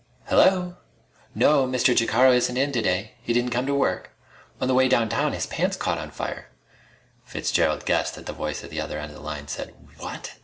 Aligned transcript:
"Hello.... 0.25 0.77
No, 1.35 1.67
Mr. 1.67 1.95
Jacaro 1.95 2.33
isn't 2.33 2.57
in 2.57 2.71
today. 2.71 3.11
He 3.21 3.33
didn't 3.33 3.51
come 3.51 3.67
to 3.67 3.75
work. 3.75 4.09
On 4.59 4.67
the 4.67 4.73
way 4.73 4.87
downtown 4.87 5.33
his 5.33 5.45
pants 5.45 5.77
caught 5.77 5.99
on 5.99 6.09
fire" 6.09 6.49
Fitzgerald 7.23 7.85
guessed 7.85 8.15
that 8.15 8.25
the 8.25 8.33
voice 8.33 8.63
at 8.63 8.71
the 8.71 8.81
other 8.81 8.97
end 8.97 9.11
of 9.11 9.15
the 9.17 9.23
line 9.23 9.47
said 9.47 9.75
"_What? 9.99 10.31